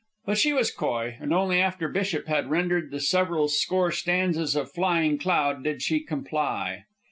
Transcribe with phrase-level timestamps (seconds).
[0.25, 4.71] But she was coy, and only after Bishop had rendered the several score stanzas of
[4.71, 6.85] "Flying Cloud" did she comply.